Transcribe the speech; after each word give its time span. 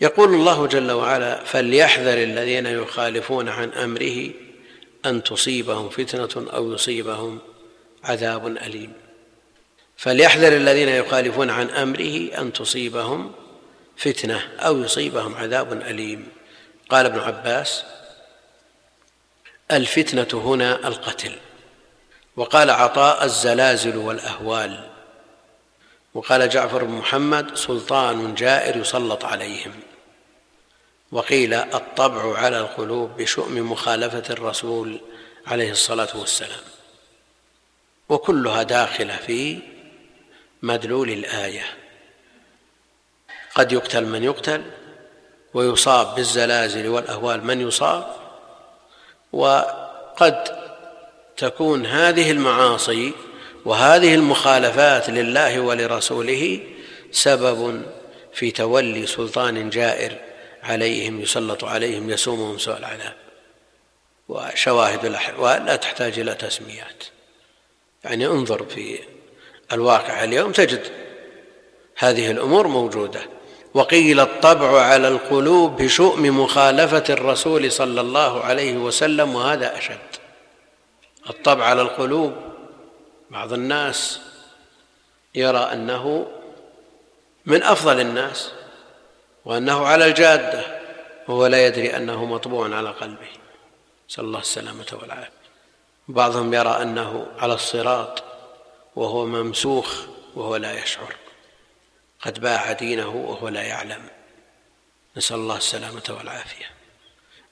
يقول 0.00 0.34
الله 0.34 0.66
جل 0.66 0.90
وعلا 0.90 1.44
فليحذر 1.44 2.22
الذين 2.22 2.66
يخالفون 2.66 3.48
عن 3.48 3.72
أمره 3.72 4.30
أن 5.06 5.22
تصيبهم 5.22 5.88
فتنة 5.88 6.50
أو 6.50 6.72
يصيبهم 6.72 7.38
عذاب 8.04 8.46
أليم. 8.46 8.92
فليحذر 9.96 10.56
الذين 10.56 10.88
يخالفون 10.88 11.50
عن 11.50 11.70
أمره 11.70 12.38
أن 12.38 12.52
تصيبهم 12.52 13.32
فتنة 13.96 14.42
أو 14.58 14.78
يصيبهم 14.78 15.34
عذاب 15.34 15.72
أليم. 15.72 16.28
قال 16.88 17.06
ابن 17.06 17.18
عباس 17.18 17.84
الفتنة 19.70 20.40
هنا 20.44 20.88
القتل. 20.88 21.32
وقال 22.36 22.70
عطاء 22.70 23.24
الزلازل 23.24 23.96
والأهوال. 23.96 24.90
وقال 26.14 26.48
جعفر 26.48 26.84
بن 26.84 26.92
محمد 26.92 27.54
سلطان 27.56 28.34
جائر 28.34 28.76
يسلط 28.76 29.24
عليهم. 29.24 29.72
وقيل 31.12 31.54
الطبع 31.54 32.38
على 32.38 32.60
القلوب 32.60 33.16
بشؤم 33.16 33.72
مخالفة 33.72 34.34
الرسول 34.34 35.00
عليه 35.46 35.70
الصلاة 35.70 36.08
والسلام. 36.14 36.60
وكلها 38.08 38.62
داخلة 38.62 39.16
في 39.16 39.58
مدلول 40.62 41.10
الآية. 41.10 41.64
قد 43.54 43.72
يقتل 43.72 44.04
من 44.04 44.24
يقتل 44.24 44.62
ويصاب 45.54 46.14
بالزلازل 46.14 46.88
والأهوال 46.88 47.44
من 47.44 47.60
يصاب 47.60 48.16
وقد 49.32 50.44
تكون 51.36 51.86
هذه 51.86 52.30
المعاصي 52.30 53.12
وهذه 53.64 54.14
المخالفات 54.14 55.10
لله 55.10 55.60
ولرسوله 55.60 56.60
سبب 57.12 57.82
في 58.32 58.50
تولي 58.50 59.06
سلطان 59.06 59.70
جائر 59.70 60.29
عليهم 60.62 61.20
يسلط 61.20 61.64
عليهم 61.64 62.10
يسومهم 62.10 62.58
سوء 62.58 62.76
العذاب. 62.76 63.16
وشواهد 64.28 65.04
الأحوال 65.04 65.64
لا 65.64 65.76
تحتاج 65.76 66.18
إلى 66.18 66.34
تسميات. 66.34 67.04
يعني 68.04 68.26
انظر 68.26 68.64
في 68.64 68.98
الواقع 69.72 70.24
اليوم 70.24 70.52
تجد 70.52 70.92
هذه 71.96 72.30
الأمور 72.30 72.68
موجودة. 72.68 73.20
وقيل 73.74 74.20
الطبع 74.20 74.80
على 74.82 75.08
القلوب 75.08 75.82
بشؤم 75.82 76.40
مخالفة 76.40 77.04
الرسول 77.10 77.72
صلى 77.72 78.00
الله 78.00 78.44
عليه 78.44 78.76
وسلم 78.76 79.34
وهذا 79.34 79.78
أشد. 79.78 79.98
الطبع 81.30 81.64
على 81.64 81.82
القلوب 81.82 82.32
بعض 83.30 83.52
الناس 83.52 84.20
يرى 85.34 85.58
أنه 85.58 86.26
من 87.46 87.62
أفضل 87.62 88.00
الناس. 88.00 88.52
وأنه 89.50 89.86
على 89.86 90.06
الجادة 90.06 90.80
وهو 91.28 91.46
لا 91.46 91.66
يدري 91.66 91.96
أنه 91.96 92.24
مطبوع 92.24 92.76
على 92.76 92.90
قلبه. 92.90 93.28
نسأل 94.10 94.24
الله 94.24 94.38
السلامة 94.38 94.86
والعافية. 94.92 95.32
بعضهم 96.08 96.54
يرى 96.54 96.82
أنه 96.82 97.26
على 97.38 97.54
الصراط 97.54 98.22
وهو 98.96 99.26
ممسوخ 99.26 100.04
وهو 100.34 100.56
لا 100.56 100.82
يشعر. 100.82 101.14
قد 102.20 102.40
باع 102.40 102.72
دينه 102.72 103.08
وهو 103.08 103.48
لا 103.48 103.62
يعلم. 103.62 104.02
نسأل 105.16 105.36
الله 105.36 105.56
السلامة 105.56 106.14
والعافية. 106.18 106.66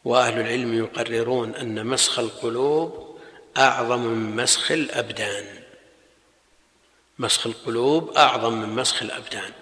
وأهل 0.04 0.40
العلم 0.40 0.78
يقررون 0.78 1.54
أن 1.54 1.86
مسخ 1.86 2.18
القلوب 2.18 3.18
أعظم 3.56 4.00
من 4.00 4.36
مسخ 4.36 4.72
الأبدان. 4.72 5.62
مسخ 7.18 7.46
القلوب 7.46 8.10
أعظم 8.16 8.52
من 8.52 8.68
مسخ 8.68 9.02
الأبدان. 9.02 9.52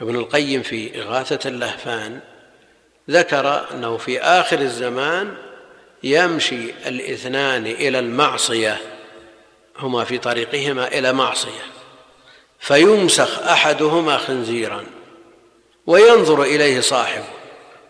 ابن 0.00 0.16
القيم 0.16 0.62
في 0.62 1.02
إغاثة 1.02 1.48
اللهفان 1.48 2.20
ذكر 3.10 3.70
أنه 3.70 3.96
في 3.96 4.20
آخر 4.20 4.60
الزمان 4.60 5.34
يمشي 6.02 6.70
الاثنان 6.86 7.66
إلى 7.66 7.98
المعصية 7.98 8.78
هما 9.78 10.04
في 10.04 10.18
طريقهما 10.18 10.88
إلى 10.88 11.12
معصية 11.12 11.62
فيمسخ 12.58 13.38
أحدهما 13.38 14.16
خنزيرا 14.16 14.84
وينظر 15.86 16.42
إليه 16.42 16.80
صاحبه 16.80 17.24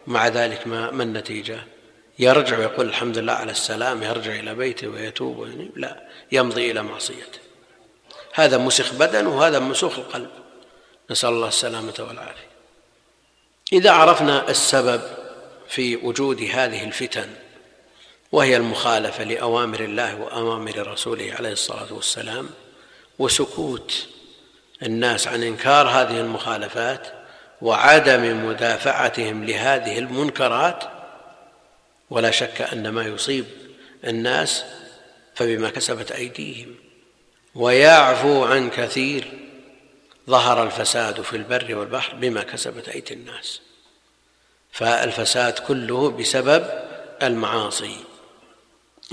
مع 0.06 0.28
ذلك 0.28 0.66
ما, 0.66 0.90
ما 0.90 1.02
النتيجة؟ 1.02 1.58
يرجع 2.18 2.58
ويقول 2.58 2.86
الحمد 2.86 3.18
لله 3.18 3.32
على 3.32 3.50
السلام 3.50 4.02
يرجع 4.02 4.32
إلى 4.32 4.54
بيته 4.54 4.88
ويتوب 4.88 5.38
وينيب 5.38 5.78
لا 5.78 6.08
يمضي 6.32 6.70
إلى 6.70 6.82
معصيته. 6.82 7.38
هذا 8.34 8.58
مسخ 8.58 8.94
بدن 8.94 9.26
وهذا 9.26 9.58
مسوخ 9.58 9.98
القلب. 9.98 10.30
نسأل 11.10 11.28
الله 11.28 11.48
السلامة 11.48 11.94
والعافية. 11.98 12.46
إذا 13.72 13.90
عرفنا 13.90 14.50
السبب 14.50 15.00
في 15.68 15.96
وجود 15.96 16.42
هذه 16.42 16.84
الفتن 16.84 17.28
وهي 18.32 18.56
المخالفة 18.56 19.24
لأوامر 19.24 19.80
الله 19.80 20.20
وأوامر 20.20 20.92
رسوله 20.92 21.34
عليه 21.38 21.52
الصلاة 21.52 21.92
والسلام 21.92 22.48
وسكوت 23.18 24.06
الناس 24.82 25.28
عن 25.28 25.42
إنكار 25.42 25.88
هذه 25.88 26.20
المخالفات 26.20 27.06
وعدم 27.62 28.46
مدافعتهم 28.46 29.44
لهذه 29.44 29.98
المنكرات 29.98 30.84
ولا 32.10 32.30
شك 32.30 32.60
أن 32.60 32.88
ما 32.88 33.02
يصيب 33.06 33.44
الناس 34.04 34.64
فبما 35.34 35.70
كسبت 35.70 36.12
أيديهم 36.12 36.74
ويعفو 37.54 38.44
عن 38.44 38.70
كثير 38.70 39.45
ظهر 40.30 40.62
الفساد 40.62 41.20
في 41.20 41.36
البر 41.36 41.74
والبحر 41.74 42.14
بما 42.14 42.42
كسبت 42.42 42.88
أيدي 42.88 43.14
الناس. 43.14 43.60
فالفساد 44.72 45.58
كله 45.58 46.10
بسبب 46.10 46.66
المعاصي. 47.22 47.96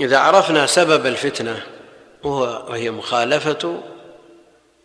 إذا 0.00 0.18
عرفنا 0.18 0.66
سبب 0.66 1.06
الفتنة 1.06 1.66
وهي 2.22 2.90
مخالفة 2.90 3.82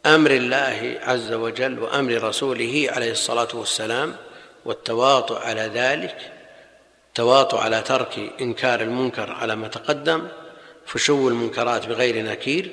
أمر 0.06 0.32
الله 0.32 1.00
عز 1.02 1.34
وجل 1.34 1.80
وأمر 1.80 2.24
رسوله 2.24 2.88
عليه 2.90 3.12
الصلاة 3.12 3.48
والسلام 3.54 4.16
والتواطؤ 4.66 5.38
على 5.38 5.62
ذلك 5.62 6.32
التواطؤ 7.08 7.58
على 7.58 7.82
ترك 7.82 8.32
إنكار 8.42 8.82
المنكر 8.82 9.32
على 9.32 9.56
ما 9.56 9.68
تقدم 9.68 10.28
فشو 10.86 11.30
المنكرات 11.30 11.86
بغير 11.86 12.26
نكير 12.26 12.72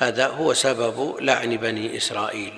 هذا 0.00 0.26
هو 0.26 0.52
سبب 0.52 1.16
لعن 1.20 1.56
بني 1.56 1.96
إسرائيل 1.96 2.52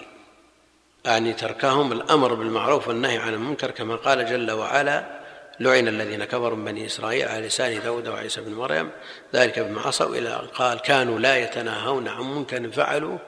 أعني 1.07 1.33
تركهم 1.33 1.93
الأمر 1.93 2.35
بالمعروف 2.35 2.89
والنهي 2.89 3.17
عن 3.17 3.35
المنكر 3.35 3.71
كما 3.71 3.97
قال 3.97 4.27
جل 4.27 4.51
وعلا 4.51 5.23
لعن 5.61 5.89
الذين 5.89 6.25
كفروا 6.25 6.57
من 6.57 6.65
بني 6.65 6.87
إسرائيل 6.87 7.29
على 7.29 7.47
لسان 7.47 7.83
داود 7.83 8.09
وعيسى 8.09 8.41
بن 8.41 8.53
مريم 8.53 8.91
ذلك 9.35 9.59
بما 9.59 9.81
عصوا 9.81 10.17
إلى 10.17 10.49
قال 10.55 10.81
كانوا 10.81 11.19
لا 11.19 11.37
يتناهون 11.37 12.09
عن 12.09 12.23
منكر 12.23 12.71
فعلوا 12.71 13.19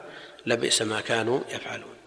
لبئس 0.45 0.81
ما 0.81 1.01
كانوا 1.01 1.39
يفعلون. 1.49 1.94